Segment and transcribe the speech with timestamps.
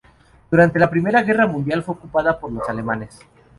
[0.49, 3.19] Durante la Primera Guerra Mundial fue ocupada por los alemanes.